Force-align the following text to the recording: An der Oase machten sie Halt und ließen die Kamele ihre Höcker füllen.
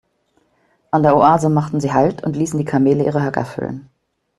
An 0.89 1.03
der 1.03 1.15
Oase 1.15 1.47
machten 1.49 1.79
sie 1.79 1.93
Halt 1.93 2.23
und 2.23 2.35
ließen 2.35 2.57
die 2.57 2.65
Kamele 2.65 3.05
ihre 3.05 3.23
Höcker 3.23 3.45
füllen. 3.45 3.87